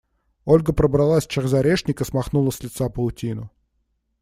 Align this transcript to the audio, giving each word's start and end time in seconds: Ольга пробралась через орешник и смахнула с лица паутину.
Ольга 0.45 0.73
пробралась 0.73 1.27
через 1.27 1.53
орешник 1.53 2.01
и 2.01 2.05
смахнула 2.05 2.49
с 2.49 2.61
лица 2.63 2.89
паутину. 2.89 3.51